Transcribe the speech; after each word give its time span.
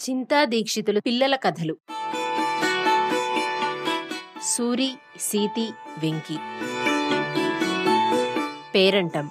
చింతా 0.00 0.44
దీక్షితులు 0.44 1.00
పిల్లల 1.00 1.36
కథలు. 1.36 1.76
సూరి 4.42 4.90
సీతి 5.20 5.70
వెంకి. 5.98 6.36
పేరంటం. 8.74 9.30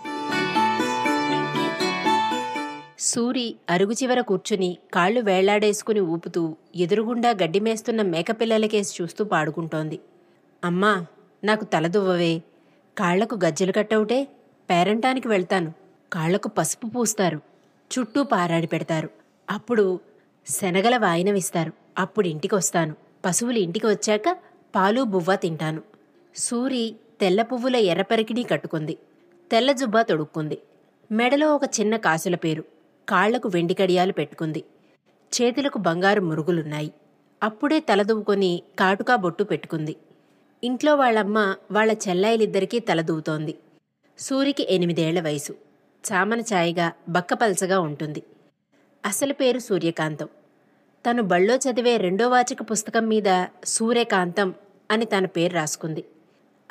సూరి 3.00 3.56
అరుగు 3.70 3.92
చివర 3.92 4.22
కూర్చుని 4.22 4.78
కాళ్ళు 4.94 5.22
వేళ్ళాడేసుకుని 5.22 6.00
ఊపుతూ 6.00 6.56
ఎదురుగుండా 6.76 7.30
గడ్డిమేస్తున్న 7.30 8.02
మేకపిల్లలకేసి 8.02 9.04
చూస్తూ 9.04 9.26
పాడుకుంటోంది. 9.26 10.00
అమ్మా 10.64 11.06
నాకు 11.44 11.66
తలదువ్వవే 11.66 12.42
కాళ్ళకు 12.98 13.40
గజ్జెలు 13.46 13.72
కట్టవుటే 13.72 14.28
పేరంటానికి 14.70 15.28
వెళ్తాను. 15.28 15.74
కాళ్ళకు 16.14 16.48
పసుపు 16.48 16.88
పూస్తారు. 16.88 17.42
చుట్టూ 17.92 18.24
పారాడి 18.24 18.68
పెడతారు. 18.68 19.10
అప్పుడు 19.50 20.00
శనగల 20.48 20.98
వాయినమిస్తారు 20.98 21.72
అప్పుడు 21.98 22.28
ఇంటికొస్తాను. 22.28 22.96
పశువులు 23.26 23.58
ఇంటికి 23.58 23.86
వచ్చాక 23.86 24.38
పాలు 24.76 25.02
బువ్వ 25.02 25.36
తింటాను. 25.36 25.82
సూరి 26.36 26.96
తెల్ల 27.22 27.42
పువ్వుల 27.42 27.76
ఎర్రపరికిని 27.76 28.44
కట్టుకుంది. 28.44 28.98
తెల్ల 29.52 29.72
జుబ్బా 29.72 30.02
తొడుక్కుంది. 30.02 30.58
మెడలో 31.12 31.56
ఒక 31.56 31.62
చిన్న 31.80 31.96
కాసుల 31.96 32.36
పేరు. 32.36 32.64
కాళ్ళకు 33.10 33.50
వెండి 33.50 33.74
కడియాలు 33.74 34.12
పెట్టుకుంది. 34.12 34.64
చేతులకు 35.34 35.78
బంగారు 35.78 36.22
మురుగులున్నాయి. 36.22 36.92
అప్పుడే 37.44 37.80
తలదువ్వుకొని 37.80 38.62
కాటుకా 38.80 39.16
బొట్టు 39.16 39.44
పెట్టుకుంది. 39.44 39.96
ఇంట్లో 40.64 40.96
వాళ్ళమ్మ 40.96 41.56
వాళ్ళ 41.72 41.92
చెల్లాయిలిద్దరికీ 42.08 42.80
తలదూవుతోంది 42.80 43.56
సూరికి 44.20 44.68
ఎనిమిదేళ్ళ 44.70 45.20
వయసు. 45.20 45.54
చామన 46.12 46.40
ఛాయగా 46.42 46.92
బక్కపల్చగా 47.10 47.80
ఉంటుంది. 47.80 48.24
అసలు 49.06 49.34
పేరు 49.34 49.60
సూర్యకాంతం. 49.60 50.28
తను 51.06 51.24
బళ్ళో 51.24 51.56
చదివే 51.56 51.98
రెండో 51.98 52.30
వాచక 52.30 52.72
పుస్తకం 52.72 53.08
మీద 53.08 53.46
సూర్యకాంతం 53.66 54.56
అని 54.92 55.06
తన 55.06 55.26
పేరు 55.26 55.54
రాసుకుంది. 55.54 56.06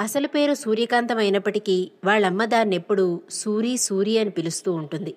అసలు 0.00 0.28
పేరు 0.28 0.54
సూర్యకాంతం 0.54 1.18
అయినప్పటికీ 1.18 1.90
వాళ్ళమ్మ 2.04 2.44
దాన్నెప్పుడు 2.44 3.20
సూరి 3.30 3.76
సూరి 3.76 4.18
అని 4.18 4.30
పిలుస్తూ 4.30 4.72
ఉంటుంది. 4.72 5.14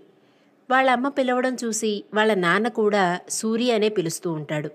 వాళ్ళమ్మ 0.70 1.10
పిలవడం 1.10 1.58
చూసి 1.64 2.04
వాళ్ళ 2.14 2.34
నాన్న 2.34 2.68
కూడా 2.68 3.20
సూరి 3.30 3.72
అనే 3.72 3.90
పిలుస్తూ 3.90 4.32
ఉంటాడు. 4.32 4.70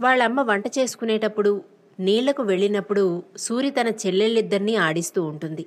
వాళ్ళమ్మ 0.00 0.40
వంట 0.40 0.66
చేసుకునేటప్పుడు 0.66 1.62
నీళ్ళకు 2.00 2.42
వెళ్ళినప్పుడు 2.42 3.22
సూరి 3.36 3.70
తన 3.70 3.88
చెల్లెళ్ళిద్దరినీ 3.88 4.76
ఆడిస్తూ 4.76 5.22
ఉంటుంది. 5.22 5.66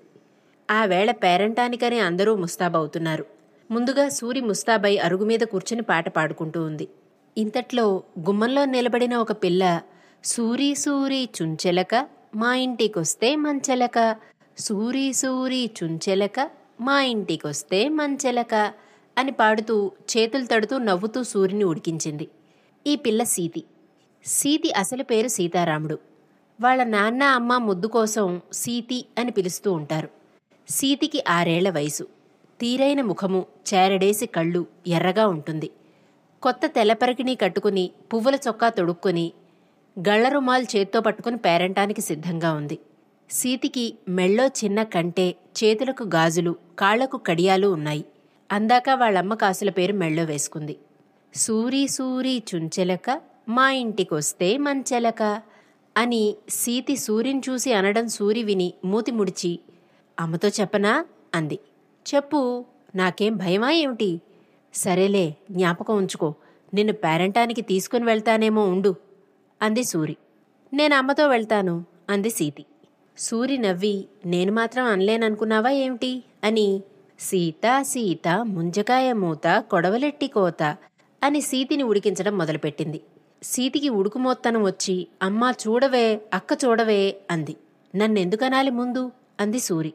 ఆ 0.71 0.85
వేళ 0.85 1.11
పేరంటానికని 1.11 1.99
అందరూ 1.99 2.35
ముస్తాబవుతున్నారు. 2.35 3.32
ముందుగా 3.73 4.05
సూరి 4.09 4.41
ముస్తాబై 4.41 4.93
అరుగు 4.97 5.25
మీద 5.25 5.43
కూర్చుని 5.43 5.81
పాట 5.81 6.09
పాడుకుంటూ 6.09 6.59
ఉంది. 6.65 6.85
ఇంతట్లో 7.37 7.85
గుమ్మంలో 8.19 8.65
నిలబడిన 8.65 9.15
ఒక 9.15 9.31
పిల్ల 9.43 9.63
సూరి 10.23 10.75
సూరి 10.75 11.29
చుంచెలక 11.37 11.93
మా 12.35 12.51
ఇంటికొస్తే 12.55 13.35
మంచెలక 13.35 13.99
సూరి 14.57 15.13
సూరి 15.13 15.69
చుంచెలక 15.77 16.39
మా 16.81 17.01
ఇంటికొస్తే 17.03 17.89
మంచెలక 17.89 18.53
అని 19.17 19.31
పాడుతూ 19.31 19.75
చేతులు 20.11 20.45
తడుతూ 20.45 20.77
నవ్వుతూ 20.77 21.23
సూరిని 21.23 21.63
ఉడికించింది. 21.63 22.25
ఈ 22.85 22.95
పిల్ల 22.95 23.23
సీతి. 23.23 23.61
సీతి 24.25 24.71
అసలు 24.71 25.03
పేరు 25.03 25.27
సీతారాముడు. 25.27 25.97
వాళ్ళ 26.59 26.83
నాన్న 26.87 27.23
అమ్మ 27.37 27.57
ముద్దు 27.57 27.87
కోసం 27.87 28.27
సీతి 28.53 29.05
అని 29.17 29.31
పిలుస్తూ 29.31 29.71
ఉంటారు. 29.71 30.09
సీతికి 30.67 31.23
ఆరేళ్ళ 31.29 31.69
వయసు. 31.69 32.05
తీరైన 32.63 33.01
ముఖము 33.01 33.45
చేరడేసి 33.73 34.25
కళ్ళు 34.25 34.65
ఎర్రగా 34.87 35.27
ఉంటుంది. 35.27 35.69
కొత్త 36.41 36.65
తెల్లపరికిణీ 36.65 37.35
కట్టుకుని 37.35 37.91
పువ్వుల 38.13 38.35
చొక్కా 38.35 38.69
తొడుక్కుని 38.69 39.33
గళ్ళ 39.99 40.27
రుమాల్ 40.27 40.65
చేత్తో 40.75 40.99
పట్టుకుని 40.99 41.37
పేరంటానికి 41.37 42.01
సిద్ధంగా 42.01 42.53
ఉంది. 42.53 42.79
సీతికి 43.29 43.97
మెళ్ళో 44.09 44.47
చిన్న 44.47 44.83
కంటే 44.83 45.35
చేతులకు 45.63 46.03
గాజులు 46.03 46.55
కాళ్ళకు 46.79 47.17
కడియాలు 47.17 47.67
ఉన్నాయి. 47.67 48.05
అందాక 48.51 48.83
వాళ్ళమ్మ 48.93 49.33
కాసుల 49.33 49.69
పేరు 49.69 49.93
మెళ్ళో 49.93 50.23
వేసుకుంది. 50.23 50.77
సూరి 51.35 51.87
సూరి 51.87 52.43
చుంచెలక 52.55 53.21
మా 53.49 53.71
ఇంటికొస్తే 53.71 54.57
మంచెలక 54.57 55.41
అని 55.97 56.35
సీతి 56.49 56.97
సూరిని 56.97 57.41
చూసి 57.49 57.73
అనడం 57.73 58.07
సూరి 58.07 58.43
విని 58.43 58.73
మూతి 58.85 59.11
ముడిచి 59.11 59.59
అమ్మతో 60.19 60.47
చెప్పనా? 60.47 61.05
అంది. 61.35 61.59
చెప్పు. 62.15 62.65
నాకేం 62.95 63.35
భయమా 63.35 63.71
ఏమిటి? 63.71 64.21
సరేలే 64.73 65.35
జ్ఞాపకం 65.51 65.97
ఉంచుకో. 65.97 66.33
నిన్ను 66.73 66.93
పేరంటానికి 66.93 67.61
తీసుకుని 67.61 68.05
వెళ్తానేమో 68.05 68.65
ఉండు 68.65 68.95
అంది 69.61 69.83
సూరి. 69.83 70.17
నేను 70.73 70.95
అమ్మతో 70.95 71.27
వెళ్తాను 71.27 71.85
అంది 72.09 72.29
సీతి. 72.29 72.65
సూరి 73.17 73.57
నవ్వి 73.57 74.05
నేను 74.25 74.51
మాత్రం 74.51 74.85
అనలేననుకున్నావా 74.85 75.69
ఏమిటి? 75.69 76.23
అని 76.43 76.81
సీత 77.19 77.81
సీత 77.81 78.27
ముంజకాయ 78.27 79.13
మూత 79.13 79.63
కొడవలెట్టి 79.71 80.27
కోత 80.27 80.77
అని 81.23 81.41
సీతిని 81.41 81.83
ఉడికించడం 81.83 82.37
మొదలుపెట్టింది. 82.37 83.01
సీతికి 83.43 83.89
ఉడుకుమోత్తనం 83.89 84.63
వచ్చి 84.63 85.07
అమ్మా 85.21 85.53
చూడవే 85.67 86.21
అక్క 86.33 86.57
చూడవే 86.65 87.15
అంది. 87.31 87.55
నన్నెందుకనాలి 87.95 88.69
ముందు? 88.69 89.11
అంది 89.39 89.59
సూరి. 89.59 89.93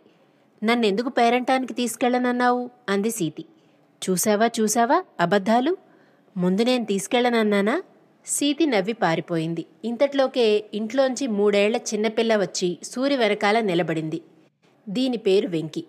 నన్నెందుకు 0.64 1.08
పేరంటానికి 1.08 1.74
తీసుకెళ్ళనన్నావు? 1.74 2.70
అంది 2.88 3.10
సీతి. 3.10 3.44
చూసావా 4.10 4.50
చూసావా 4.60 5.04
అబద్ధాలు? 5.20 5.76
ముందు 6.36 6.62
నేను 6.62 6.84
తీసుకెళ్ళనన్నానా? 6.84 7.82
సీతి 8.26 8.66
నవ్వి 8.66 8.92
పారిపోయింది. 8.92 9.66
ఇంతట్లోకే 9.84 10.64
ఇంట్లోంచి 10.74 11.26
మూడేళ్ళ 11.26 11.76
చిన్నపిల్ల 11.76 12.36
వచ్చి 12.36 12.78
సూరి 12.82 13.16
వెనకాల 13.16 13.60
నిలబడింది. 13.60 14.20
దీని 14.88 15.16
పేరు 15.16 15.48
వెంకి. 15.48 15.84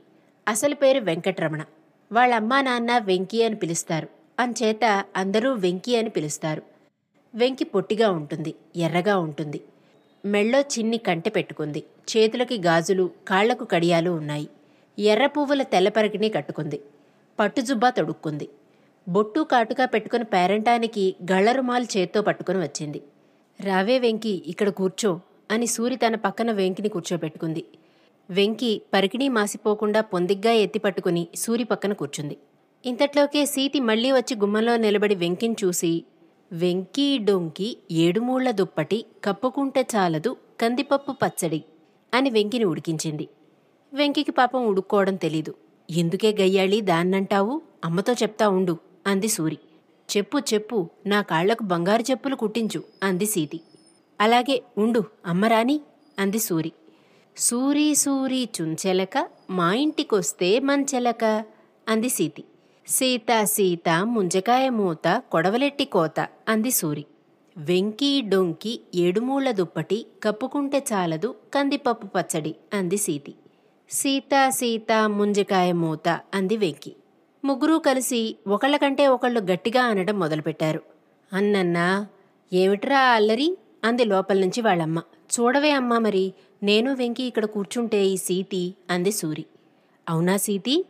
అసలు 0.48 0.76
పేరు 0.76 1.00
వెంకటరమణ. 1.00 1.64
వాళ్ళ 2.12 2.36
అమ్మా 2.36 2.62
నాన్న 2.62 2.98
వెంకి 2.98 3.44
అని 3.44 3.56
పిలుస్తారు. 3.56 4.08
అంచేత 4.40 5.06
అందరూ 5.16 5.54
వెంకి 5.54 5.98
అని 5.98 6.10
పిలుస్తారు. 6.10 6.62
వెంకి 7.36 7.64
పొట్టిగా 7.64 8.12
ఉంటుంది 8.12 8.56
ఎర్రగా 8.76 9.18
ఉంటుంది. 9.18 9.62
మెళ్ళో 10.26 10.60
చిన్ని 10.60 10.98
కంటె 10.98 11.30
పెట్టుకుంది. 11.30 11.84
చేతులకి 12.18 12.58
గాజులు 12.58 13.10
కాళ్ళకు 13.28 13.66
కడియాలు 13.66 14.10
ఉన్నాయి. 14.10 14.50
ఎర్ర 14.98 15.26
పువ్వుల 15.26 15.64
తెల్లపరకిని 15.64 16.30
కట్టుకుంది. 16.30 16.80
పట్టుజుబ్బా 17.40 17.90
తొడుక్కుంది. 17.90 18.50
బొట్టు 19.10 19.40
కాటుగా 19.40 19.86
పెట్టుకుని 19.86 20.24
పేరంటానికి 20.24 21.16
గళ్ళరుమాలు 21.32 21.98
చేత్తో 21.98 22.22
పట్టుకుని 22.22 22.58
వచ్చింది. 22.58 23.02
రావే 23.60 24.00
వెంకి 24.00 24.44
ఇక్కడ 24.48 24.70
కూర్చో 24.70 25.20
అని 25.52 25.68
సూరి 25.68 25.96
తన 25.96 26.16
పక్కన 26.16 26.52
వెంకిని 26.52 26.90
కూర్చోబెట్టుకుంది. 26.90 27.66
వెంకి 28.30 28.82
పరికిణీ 28.94 29.28
మాసిపోకుండా 29.28 30.02
పొందిగ్గా 30.02 30.52
ఎత్తి 30.52 30.80
పట్టుకుని 30.80 31.28
సూరి 31.36 31.64
పక్కన 31.64 31.94
కూర్చుంది. 31.94 32.38
ఇంతట్లోకే 32.86 33.46
సీతి 33.46 33.80
మళ్ళీ 33.80 34.12
వచ్చి 34.12 34.38
గుమ్మంలో 34.38 34.78
నిలబడి 34.78 35.16
వెంకిని 35.16 35.56
చూసి 35.66 36.04
వెంకీ 36.52 37.18
డొంకి 37.18 37.78
ఏడుమూళ్ళ 37.92 38.52
దుప్పటి 38.52 39.06
కప్పుకుంటే 39.24 39.82
చాలదు 39.96 40.36
కందిపప్పు 40.62 41.12
పచ్చడి 41.12 41.64
అని 42.14 42.30
వెంకిని 42.30 42.66
ఉడికించింది. 42.66 43.28
వెంకికి 43.94 44.32
పాపం 44.32 44.66
ఉడుక్కోవడం 44.66 45.16
తెలీదు. 45.16 45.54
ఎందుకే 45.90 46.36
గయ్యాళి 46.40 46.82
దాన్నంటావు? 46.82 47.62
అమ్మతో 47.86 48.14
చెప్తా 48.14 48.50
ఉండు 48.50 48.78
అంది 49.08 49.28
సూరి. 49.28 49.58
చెప్పు 50.18 50.38
చెప్పు 50.54 50.90
నా 51.06 51.22
కాళ్ళకు 51.22 51.64
బంగారు 51.64 52.02
చెప్పులు 52.02 52.36
కుట్టించు 52.36 52.84
అంది 53.04 53.26
సీతి. 53.26 53.60
అలాగే 54.22 54.64
ఉండు 54.78 55.04
అమ్మరాని 55.26 55.82
అంది 56.20 56.40
సూరి. 56.40 56.72
సూరి 57.38 57.96
సూరి 57.96 58.50
చుంచెలక 58.62 59.28
మా 59.50 59.74
ఇంటికొస్తే 59.74 60.60
మంచెలక 60.60 61.46
అంది 61.88 62.10
సీతి. 62.10 62.44
సీత 62.88 63.44
సీత 63.44 63.90
ముంజకాయ 64.04 64.70
మూత 64.70 65.24
కొడవలెట్టి 65.32 65.86
కోత 65.86 66.28
అంది 66.48 66.72
సూరి. 66.72 67.06
వెంకీ 67.58 68.22
డొంకి 68.22 68.80
ఏడుమూల 68.96 69.52
దుప్పటి 69.52 70.06
కప్పుకుంటే 70.24 70.86
చాలదు 70.94 71.36
కందిపప్పు 71.54 72.08
పచ్చడి 72.08 72.56
అంది 72.74 72.98
సీతి. 72.98 73.36
సీత 73.92 74.50
సీత 74.50 74.92
ముంజకాయ 75.08 75.72
మూత 75.72 76.20
అంది 76.34 76.58
వెంకి. 76.58 76.96
ముగ్గురూ 77.46 77.80
కలిసి 77.80 78.36
ఒకళ్ళకంటే 78.48 79.08
ఒకళ్ళు 79.08 79.40
గట్టిగా 79.40 79.84
అనడం 79.84 80.20
మొదలుపెట్టారు. 80.20 80.82
అన్నన్నా 81.34 82.08
ఏమిట్రా 82.54 83.00
అల్లరి? 83.00 83.58
అంది 83.84 84.06
లోపల 84.06 84.40
నుంచి 84.40 84.62
వాళ్ళమ్మ. 84.62 85.00
చూడవే 85.00 85.72
అమ్మా 85.72 86.00
మరి 86.00 86.34
నేను 86.64 86.94
వెంకి 86.94 87.24
ఇక్కడ 87.24 87.46
కూర్చుంటే 87.46 88.06
ఈ 88.06 88.16
సీతి 88.18 88.74
అంది 88.90 89.12
సూరి. 89.12 89.46
అవునా 90.10 90.38
సీతి 90.38 90.86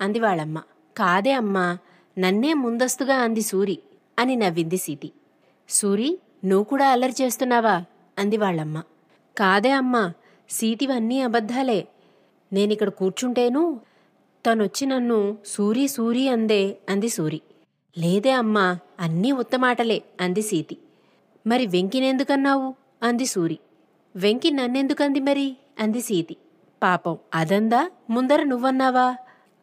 అంది 0.00 0.20
వాళ్ళమ్మ. 0.20 0.62
కాదే 0.96 1.32
అమ్మా 1.32 1.78
నన్నే 2.18 2.54
ముందస్తుగా 2.54 3.14
అంది 3.14 3.42
సూరి 3.42 3.78
అని 4.18 4.36
నవ్వింది 4.36 4.76
సీతి 4.76 5.12
సూరి 5.68 6.18
నువ్వు 6.44 6.64
కూడా 6.64 6.88
అల్లరి 6.88 7.14
చేస్తున్నావా? 7.22 7.84
అంది 8.18 8.36
వాళ్ళమ్మ. 8.36 8.82
కాదే 9.38 9.70
అమ్మా 9.70 10.12
సీతివన్నీ 10.50 11.20
అబద్ధాలే. 11.20 11.88
నేనిక్కడ 12.52 12.88
కూర్చుంటేను 12.88 13.80
తనొచ్చి 14.46 14.86
నన్ను 14.86 15.38
సూరి 15.46 15.88
సూరి 15.88 16.28
అందే 16.28 16.76
అంది 16.88 17.08
సూరి. 17.08 17.40
లేదే 17.98 18.30
అమ్మా 18.30 18.78
అన్నీ 19.00 19.32
ఉత్తమాటలే 19.32 20.02
అంది 20.20 20.42
సీతి. 20.42 20.76
మరి 21.46 21.66
వెంకినెందుకన్నావు 21.66 22.74
అంది 23.02 23.26
సూరి. 23.26 23.58
వెంకి 24.16 24.50
నన్నెందుకంది 24.50 25.20
మరి? 25.20 25.56
అంది 25.78 26.00
సీతి. 26.00 26.36
పాపం 26.82 27.16
అదందా? 27.34 27.90
ముందర 28.10 28.42
నువ్వన్నావా? 28.42 29.16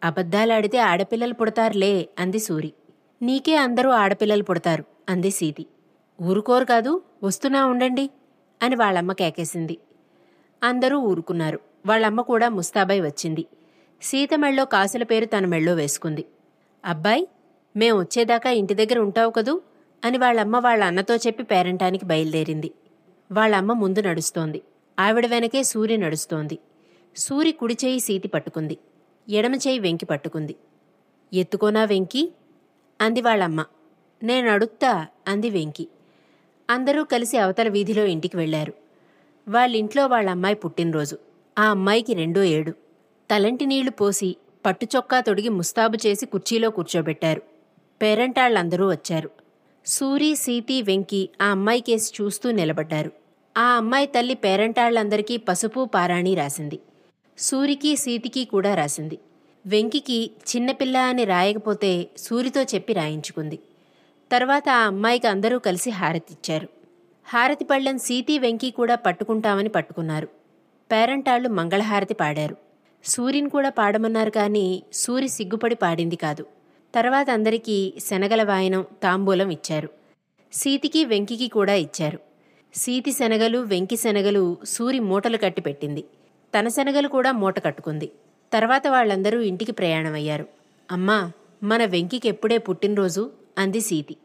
అబద్ధాలాడితే 0.04 0.78
ఆడపిల్లలు 0.78 1.34
పుడతారులే 1.34 2.10
అంది 2.20 2.40
సూరి. 2.40 2.74
నీకే 3.22 3.56
అందరూ 3.56 3.90
ఆడపిల్లలు 3.90 4.44
పుడతారు 4.44 4.84
అంది 5.10 5.32
సీతి. 5.32 5.66
ఊరుకోరు 6.22 6.66
కాదు 6.66 7.02
వస్తున్నా 7.24 7.66
ఉండండి 7.66 8.10
అని 8.62 8.76
వాళ్ళమ్మ 8.76 9.12
కేకేసింది. 9.12 9.78
అందరూ 10.64 11.00
ఊరుకున్నారు. 11.00 11.69
వాళ్ళమ్మ 11.86 12.22
కూడా 12.22 12.50
ముస్తాబై 12.50 13.02
వచ్చింది. 13.02 13.46
సీత 14.02 14.30
మెళ్ళో 14.36 14.66
కాసుల 14.66 15.04
పేరు 15.04 15.26
తన 15.26 15.46
మెళ్ళో 15.46 15.74
వేసుకుంది. 15.74 16.26
అబ్బాయి 16.86 17.28
మేం 17.76 18.00
వచ్చేదాకా 18.00 18.50
ఇంటి 18.50 18.74
దగ్గర 18.74 19.00
ఉంటావు 19.00 19.32
కదూ? 19.32 19.62
అని 20.06 20.18
వాళ్ళమ్మ 20.18 20.58
వాళ్ళ 20.58 20.84
అన్నతో 20.84 21.16
చెప్పి 21.16 21.44
పేరంటానికి 21.44 22.06
బయలుదేరింది. 22.06 22.72
వాళ్ళమ్మ 23.32 23.74
ముందు 23.74 24.02
నడుస్తోంది. 24.02 24.62
ఆవిడ 25.00 25.26
వెనకే 25.26 25.64
సూర్య 25.64 25.98
నడుస్తోంది. 25.98 26.60
సూరి 27.18 27.52
కుడి 27.52 27.78
చేయి 27.86 28.00
సీతి 28.00 28.28
పట్టుకుంది. 28.28 28.78
ఎడమ 29.30 29.56
చేయి 29.56 29.80
వెంకి 29.80 30.06
పట్టుకుంది. 30.06 30.56
ఎత్తుకోనా 31.34 31.84
వెంకి? 31.84 32.34
అంది 33.02 33.22
వాళ్ళమ్మ. 33.22 33.66
నేను 34.24 34.50
అడుగుతా 34.50 35.08
అంది 35.28 35.50
వెంకి. 35.50 35.88
అందరూ 36.70 37.04
కలిసి 37.04 37.38
అవతల 37.38 37.68
వీధిలో 37.68 38.06
ఇంటికి 38.06 38.38
వెళ్ళారు. 38.38 38.74
వాళ్ళింట్లో 39.48 40.08
వాళ్ళ 40.08 40.30
అమ్మాయి 40.30 40.56
పుట్టినరోజు. 40.56 41.29
ఆ 41.60 41.70
అమ్మాయికి 41.70 42.14
రెండో 42.14 42.44
ఏడు. 42.44 42.72
తలంటి 43.32 43.66
నీళ్ళు 43.66 43.92
పోసి 43.92 44.36
పట్టుచొక్కా 44.66 45.20
తొడిగి 45.20 45.50
ముస్తాబు 45.50 45.98
చేసి 46.08 46.26
కుర్చీలో 46.26 46.70
కూర్చోబెట్టారు. 46.70 47.42
పేరంటాళ్ళందరూ 48.02 48.90
వచ్చారు. 48.90 49.30
సూరి 49.86 50.36
సీతి 50.36 50.82
వెంకి 50.82 51.30
ఆ 51.42 51.46
అమ్మాయి 51.46 51.82
కేసి 51.82 52.24
చూస్తూ 52.24 52.52
నిలబడ్డారు. 52.52 53.12
ఆ 53.58 53.62
అమ్మాయి 53.62 54.08
తల్లి 54.08 54.34
పేరంటాళ్ళందరికీ 54.34 55.38
పసుపు 55.38 55.86
పారాణి 55.86 56.36
రాసింది. 56.36 56.80
సూరికి 57.38 57.96
సీతికి 57.96 58.46
కూడా 58.46 58.76
రాసింది. 58.76 59.20
వెంకికి 59.66 60.32
చిన్నపిల్ల 60.56 60.98
అని 60.98 61.24
రాయకపోతే 61.24 62.10
సూరితో 62.18 62.64
చెప్పి 62.64 62.94
రాయించుకుంది. 62.94 63.60
తర్వాత 64.32 64.70
ఆ 64.70 64.86
అమ్మాయికి 64.86 65.28
అందరూ 65.28 65.60
కలిసి 65.60 65.90
హారతిచ్చారు. 65.90 66.68
హారతి 67.28 67.66
పళ్ళెం 67.66 67.98
సీతి 67.98 68.40
వెంకి 68.40 68.72
కూడా 68.72 68.96
పట్టుకుంటామని 68.96 69.70
పట్టుకున్నారు. 69.70 70.39
పేరంటాళ్ళు 70.92 71.50
మంగళహారతి 71.50 72.14
పాడారు. 72.14 72.58
సూర్యుని 73.06 73.50
కూడా 73.50 73.70
పాడమన్నారు 73.70 74.30
కానీ 74.30 74.84
సూరి 74.94 75.28
సిగ్గుపడి 75.28 75.76
పాడింది 75.76 76.16
కాదు. 76.16 76.46
తర్వాత 76.96 77.30
అందరికీ 77.30 77.94
శనగల 78.00 78.44
వాయనం 78.44 78.86
తాంబూలం 79.04 79.50
ఇచ్చారు. 79.50 79.90
సీతికి 80.54 81.06
వెంకికి 81.06 81.48
కూడా 81.48 81.74
ఇచ్చారు. 81.74 82.20
సీతి 82.76 83.12
శనగలు 83.12 83.60
వెంకి 83.60 83.98
శనగలు 83.98 84.58
సూరి 84.64 85.00
మూటలు 85.00 85.38
కట్టి 85.38 85.62
పెట్టింది. 85.62 86.04
తన 86.60 86.68
శనగలు 86.68 87.08
కూడా 87.08 87.32
మూట 87.32 87.66
కట్టుకుంది. 87.66 88.12
తర్వాత 88.54 88.88
వాళ్ళందరూ 88.88 89.40
ఇంటికి 89.40 89.72
ప్రయాణమయ్యారు. 89.72 90.48
అమ్మా 90.92 91.32
మన 91.64 91.86
వెంకికి 91.86 92.28
ఎప్పుడే 92.28 92.58
పుట్టినరోజు? 92.58 93.32
అంది 93.58 93.80
సీతి. 93.80 94.16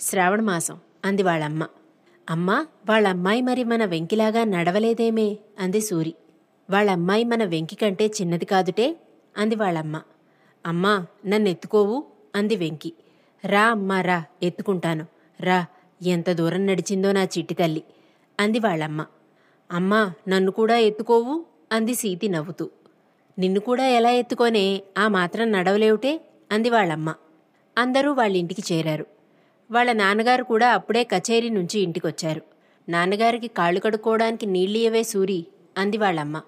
శ్రావణమాసం 0.00 0.80
అంది 1.04 1.22
వాళ్ళమ్మ. 1.22 1.66
అమ్మా 2.30 2.66
వాళ్ళమ్మాయి 2.88 3.42
మరి 3.42 3.64
మన 3.64 3.84
వెంకిలాగా 3.84 4.44
నడవలేదేమే 4.44 5.38
అంది 5.58 5.80
సూరి. 5.80 6.14
వాళ్ళమ్మాయి 6.70 7.24
మన 7.24 7.44
వెంకి 7.44 7.76
కంటే 7.76 8.06
చిన్నది 8.06 8.44
కాదుటే 8.44 8.96
అంది 9.36 9.54
వాళ్ళమ్మ. 9.54 10.02
అమ్మా 10.66 11.06
నన్ను 11.26 11.48
ఎత్తుకోవు 11.48 12.04
అంది 12.34 12.56
వెంకి. 12.56 12.92
రా 13.46 13.66
అమ్మా 13.66 14.00
రా 14.00 14.24
ఎత్తుకుంటాను. 14.42 15.06
రా 15.40 15.66
ఎంత 16.06 16.30
దూరం 16.30 16.66
నడిచిందో 16.66 17.12
నా 17.12 17.24
చిట్టి 17.24 17.54
తల్లి 17.54 17.84
అంది 18.40 18.58
వాళ్ళమ్మ. 18.58 19.06
అమ్మా 19.70 20.12
నన్ను 20.28 20.52
కూడా 20.52 20.76
ఎత్తుకోవు 20.76 21.44
అంది 21.72 21.94
సీతి 21.94 22.28
నవ్వుతూ. 22.28 22.70
నిన్ను 23.38 23.60
కూడా 23.60 23.86
ఎలా 23.86 24.10
ఎత్తుకోనే 24.10 24.82
ఆ 24.98 25.08
మాత్రం 25.08 25.52
నడవలేవుటే 25.52 26.20
అంది 26.52 26.70
వాళ్ళమ్మ. 26.70 27.14
అందరూ 27.78 28.12
వాళ్ళింటికి 28.12 28.74
చేరారు. 28.74 29.15
వాళ్ళ 29.70 29.92
నాన్నగారు 29.92 30.42
కూడా 30.42 30.68
అప్పుడే 30.72 31.04
కచేరీ 31.04 31.48
నుంచి 31.48 31.80
ఇంటికొచ్చారు. 31.80 32.42
నాన్నగారికి 32.88 33.48
కాళ్ళు 33.48 33.80
కడుక్కోవడానికి 33.80 34.46
నీళ్ళియవే 34.46 35.02
సూరి 35.02 35.46
అంది 35.78 35.96
వాళ్ళమ్మ. 35.96 36.42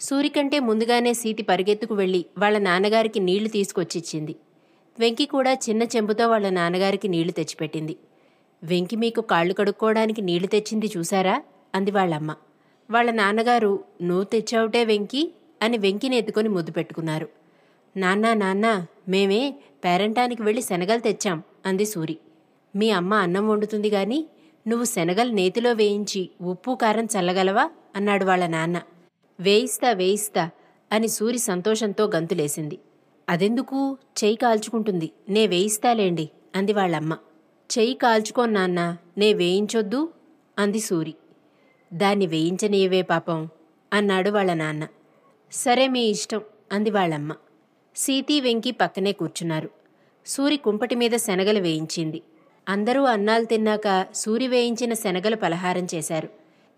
సూరి 0.00 0.28
కంటే 0.28 0.58
ముందుగానే 0.58 1.12
సీతి 1.12 1.42
పరిగెత్తుకు 1.42 1.94
వెళ్ళి 1.94 2.24
వాళ్ళ 2.38 2.58
నాన్నగారికి 2.58 3.20
నీళ్ళు 3.20 3.48
తీసుకొచ్చిచ్చింది. 3.48 4.36
వెంకి 4.98 5.26
కూడా 5.26 5.52
చిన్న 5.52 5.82
చెంబుతో 5.82 6.28
వాళ్ళ 6.28 6.50
నాన్నగారికి 6.50 7.08
నీళ్ళు 7.08 7.32
తెచ్చిపెట్టింది. 7.32 7.96
వెంకి 8.62 8.96
మీకు 8.96 9.20
కాళ్ళు 9.20 9.54
కడుక్కోవడానికి 9.54 10.22
నీళ్ళు 10.22 10.46
తెచ్చింది 10.46 10.90
చూసారా 10.96 11.42
అంది 11.74 11.90
వాళ్ళమ్మ. 11.90 12.34
వాళ్ళ 12.90 13.10
నాన్నగారు 13.10 13.84
నువ్వు 14.02 14.24
తెచ్చావుటే 14.24 14.84
వెంకి? 14.84 15.32
అని 15.62 15.78
వెంకిని 15.78 16.16
ఎత్తుకొని 16.16 16.48
ముద్దు 16.48 16.72
పెట్టుకున్నారు. 16.72 17.28
నాన్నా 17.96 18.34
నాన్నా 18.34 18.86
మేమే 19.08 19.54
పేరంటానికి 19.84 20.42
వెళ్ళి 20.42 20.62
శనగలు 20.62 21.00
తెచ్చాం 21.00 21.42
అంది 21.66 21.84
సూరి. 21.84 22.18
మీ 22.76 22.90
అమ్మ 22.90 23.14
అన్నం 23.14 23.48
వండుతుంది 23.48 23.90
గాని 23.90 24.26
నువ్వు 24.66 24.84
శనగలు 24.84 25.32
నేతిలో 25.32 25.72
వేయించి 25.72 26.30
ఉప్పు 26.42 26.78
కారం 26.82 27.04
చల్లగలవా? 27.04 27.70
అన్నాడు 27.96 28.24
వాళ్ళ 28.24 28.46
నాన్న. 28.46 28.82
వేయిస్తా 29.40 29.90
వేయిస్తా 29.90 30.50
అని 30.92 31.08
సూరి 31.08 31.38
సంతోషంతో 31.38 32.10
గంతులేసింది. 32.14 32.78
అదెందుకు? 33.28 33.98
చెయ్యి 34.24 34.36
కాల్చుకుంటుంది. 34.36 35.10
నే 35.28 35.46
వేయిస్తాలేండి 35.46 36.30
అంది 36.54 36.72
వాళ్ళమ్మ. 36.72 37.18
చెయ్యి 37.78 37.94
కాల్చుకో 37.94 38.46
నాన్న 38.46 38.96
నే 39.18 39.32
వేయించొద్దు 39.32 40.12
అంది 40.58 40.80
సూరి. 40.80 41.14
దాన్ని 41.94 42.26
వేయించనీయవే 42.26 43.02
పాపం 43.02 43.48
అన్నాడు 43.92 44.30
వాళ్ళ 44.30 44.54
నాన్న. 44.54 44.88
సరే 45.52 45.88
మీ 45.88 46.00
ఇష్టం 46.06 46.40
అంది 46.72 46.90
వాళ్ళమ్మ. 46.90 47.32
సీతి 47.96 48.40
వెంకి 48.40 48.70
పక్కనే 48.70 49.12
కూర్చున్నారు. 49.12 49.70
సూరి 50.26 50.56
కుంపటి 50.56 50.94
మీద 50.94 51.16
శనగలు 51.16 51.58
వేయించింది. 51.58 52.22
అందరూ 52.68 53.02
అన్నాలు 53.02 53.44
తిన్నాక 53.44 54.06
సూరి 54.14 54.48
వేయించిన 54.48 54.92
శనగలు 54.94 55.36
పలహారం 55.36 55.86
చేశారు. 55.94 56.28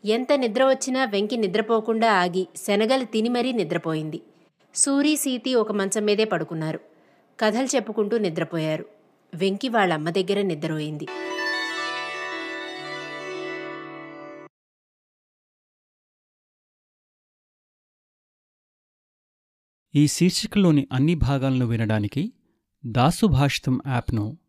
ఎంత 0.04 0.32
నిద్ర 0.32 0.64
వచ్చినా 0.64 1.04
వెంకి 1.04 1.36
నిద్రపోకుండా 1.36 2.12
ఆగి 2.12 2.48
శనగలు 2.56 3.04
తిని 3.04 3.28
మరీ 3.28 3.52
నిద్రపోయింది. 3.52 4.20
సూరి 4.74 5.16
సీతి 5.16 5.54
ఒక 5.54 5.72
మంచం 5.72 6.04
మీదే 6.04 6.24
పడుకున్నారు. 6.24 6.80
కథలు 7.40 7.66
చెప్పుకుంటూ 7.66 8.18
నిద్రపోయారు. 8.18 8.86
వెంకి 9.34 9.68
వాళ్ళమ్మ 9.68 10.10
దగ్గర 10.10 10.42
నిద్రపోయింది. 10.42 11.06
ఈ 19.94 20.06
శీర్షికలోని 20.06 20.88
అన్ని 20.92 21.14
భాగాలను 21.14 21.66
వినడానికి 21.66 22.32
దాసు 22.86 23.26
భాషితం 23.26 23.80
యాప్ను 23.86 24.36